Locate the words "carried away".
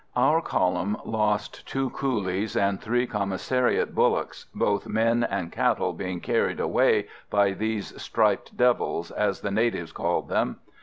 6.21-7.07